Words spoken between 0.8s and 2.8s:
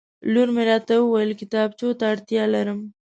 وویل کتابچو ته اړتیا لرم